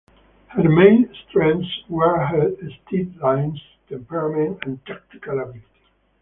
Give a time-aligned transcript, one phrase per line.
[0.47, 2.49] Her main strengths were her
[2.87, 5.61] steadiness, temperament and tactical ability.